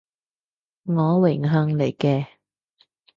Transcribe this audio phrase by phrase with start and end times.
[0.85, 2.25] 我榮幸嚟嘅